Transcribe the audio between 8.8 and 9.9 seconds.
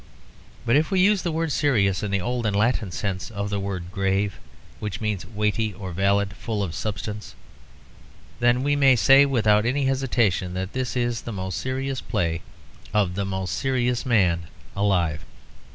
say without any